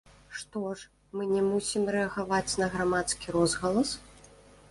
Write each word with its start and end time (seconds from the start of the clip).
Што 0.37 0.61
ж, 0.67 0.87
мы 1.17 1.25
не 1.33 1.43
мусім 1.49 1.83
рэагаваць 1.97 2.57
на 2.63 2.71
грамадскі 2.77 3.35
розгалас? 3.37 3.89